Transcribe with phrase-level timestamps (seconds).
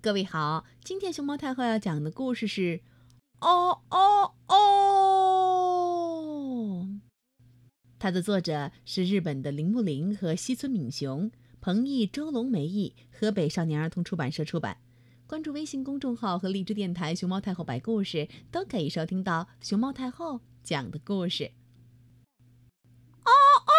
[0.00, 2.78] 各位好，今天熊猫太后要讲的故事是
[3.40, 4.56] 《哦哦哦》，
[7.98, 14.78] 它的作者是日本的铃木林和西村敏雄，彭毅、周龙梅译，河北少年儿童出版社出版。
[15.26, 21.50] 关注微信公众号和荔枝电台“熊猫太后摆故事”，都可以收听到熊猫太后讲的故事。
[23.24, 23.32] 哦
[23.66, 23.72] 哦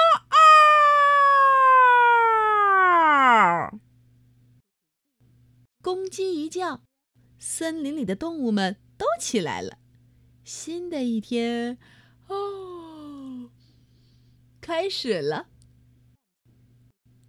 [3.71, 3.79] 哦！
[5.81, 6.81] 公鸡一叫，
[7.59, 9.79] 森林里的动物们都起来了。
[10.45, 11.77] 新的一天，
[12.27, 13.49] 哦，
[14.61, 15.49] 开始了。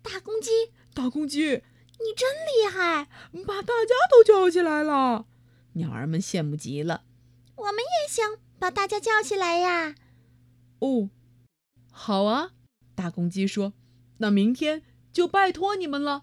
[0.00, 0.50] 大公鸡，
[0.94, 1.64] 大公鸡。
[1.98, 3.08] 你真厉害，
[3.44, 5.26] 把大家都叫起来了。
[5.72, 7.02] 鸟儿们羡慕极了。
[7.56, 9.96] 我们也想把大家叫起来呀。
[10.78, 11.10] 哦，
[11.90, 12.52] 好啊，
[12.94, 13.72] 大公鸡说
[14.18, 16.22] ：“那明天就拜托你们了。”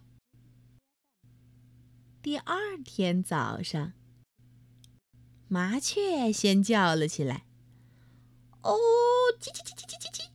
[2.23, 3.93] 第二天早上，
[5.49, 7.45] 麻雀先叫了起来
[8.63, 8.75] ：“哦，
[9.39, 10.29] 叽叽叽叽叽叽叽！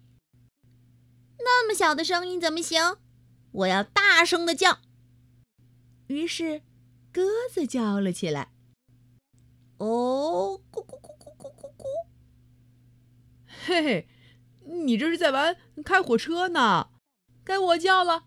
[1.38, 2.96] 那么小的声音怎么行？
[3.52, 4.78] 我要大声的叫。”
[6.08, 6.62] 于是，
[7.12, 8.52] 鸽子叫了起来
[9.76, 11.84] ：“哦，咕咕咕咕咕咕咕！
[13.66, 14.08] 嘿嘿，
[14.64, 16.90] 你这是在玩开火车呢？
[17.44, 18.24] 该我叫了。”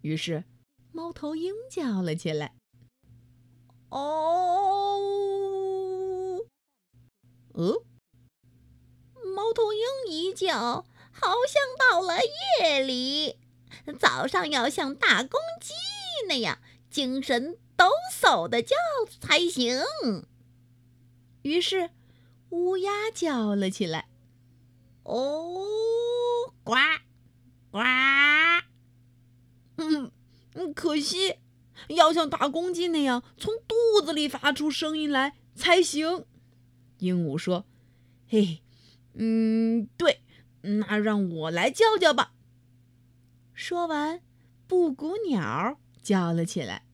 [0.00, 0.44] 于是，
[0.90, 2.56] 猫头鹰叫了起来
[3.90, 4.91] ：“哦，
[7.54, 7.84] 哦！”
[9.34, 12.18] 猫头鹰一叫，好像到了
[12.60, 13.38] 夜里，
[13.98, 15.72] 早上要像大公鸡
[16.28, 16.58] 那样。
[16.90, 18.76] 精神抖擞的叫
[19.18, 19.82] 才行。
[21.40, 21.88] 于是，
[22.50, 24.10] 乌鸦叫了起来
[25.04, 25.64] ：“哦，
[26.62, 26.74] 呱，
[27.70, 27.78] 呱！
[29.78, 30.12] 嗯，
[30.74, 31.38] 可惜，
[31.88, 36.26] 要像大公鸡那样从肚子里发出声音来才行。”
[37.02, 37.66] 鹦鹉说
[38.28, 38.62] ：“嘿，
[39.14, 40.22] 嗯，对，
[40.62, 42.32] 那让我来叫叫吧。”
[43.54, 44.22] 说完，
[44.66, 45.78] 布谷鸟。
[46.02, 46.84] 叫了起来。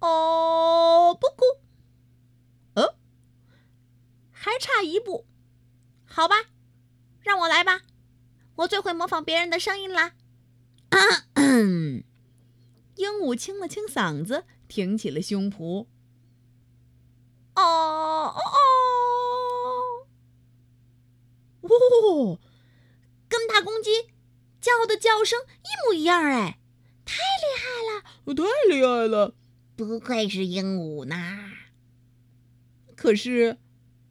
[0.00, 1.44] 哦，布谷，
[2.78, 2.94] 哦，
[4.30, 5.26] 还差一步，
[6.04, 6.36] 好吧，
[7.20, 7.82] 让我来吧，
[8.56, 10.14] 我最会模仿别人的声音啦。
[12.96, 15.86] 鹦鹉清了清嗓子，挺起了胸脯。
[17.54, 18.40] 哦哦
[21.78, 22.40] 哦，哦，
[23.28, 24.08] 跟大公鸡
[24.60, 26.58] 叫的叫声一模一样哎。
[27.04, 28.02] 太厉害了！
[28.34, 29.34] 太厉害了！
[29.76, 31.16] 不愧是鹦鹉呢。
[32.94, 33.56] 可是，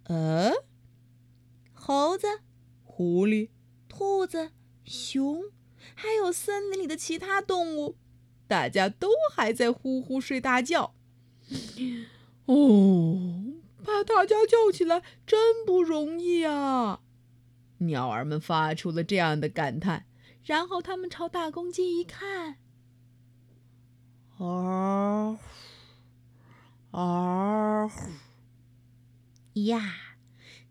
[0.06, 0.51] 呃，
[1.73, 2.39] 猴子、
[2.83, 3.50] 狐狸、
[3.88, 4.51] 兔子、
[4.83, 5.51] 熊，
[5.94, 7.97] 还有森林里的其他动物，
[8.47, 10.95] 大家都还在呼呼睡大觉。
[12.45, 17.01] 哦，把大家叫起来真不容易啊！
[17.79, 20.05] 鸟儿们发出了这样的感叹，
[20.43, 22.57] 然后他们朝大公鸡一看。
[24.38, 25.39] 啊
[26.91, 27.91] 啊
[29.53, 29.95] 呀！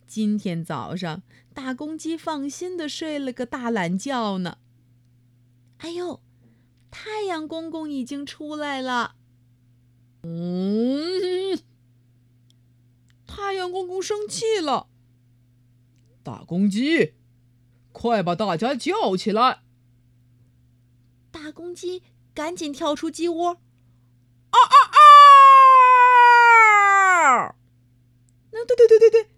[0.07, 1.23] 今天早上
[1.53, 4.59] 大公鸡放心的睡了个大懒觉呢。
[5.79, 6.21] 哎呦，
[6.91, 9.17] 太阳公公已经出来了。
[10.23, 11.59] 嗯，
[13.27, 14.89] 太阳公公生气了。
[16.27, 17.15] 大公鸡，
[17.93, 19.61] 快把大家叫起来！
[21.31, 22.03] 大公鸡。
[22.35, 23.53] 赶紧跳出鸡窝！
[24.51, 24.75] 啊啊
[27.47, 27.57] 啊！
[28.51, 29.31] 那对对对对对，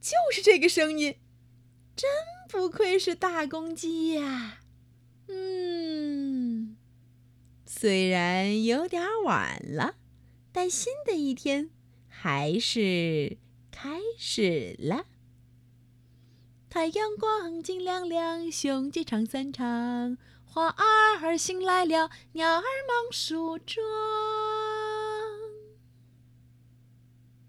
[0.00, 1.16] 就是这个声音，
[1.96, 2.08] 真
[2.48, 4.60] 不愧是大公鸡呀！
[5.26, 6.76] 嗯，
[7.66, 9.96] 虽然有点晚了，
[10.52, 11.70] 但新的一天
[12.06, 13.38] 还是
[13.72, 15.06] 开始了。
[16.72, 20.16] 太阳光金亮亮，雄鸡唱三唱。
[20.46, 23.84] 花儿醒来了，鸟儿忙梳妆。